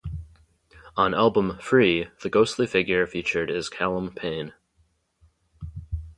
On 0.97 1.13
album 1.13 1.59
"Free" 1.59 2.07
the 2.23 2.29
ghostly 2.31 2.65
figure 2.65 3.05
featured 3.05 3.51
is 3.51 3.69
Callum 3.69 4.09
Payne. 4.15 4.51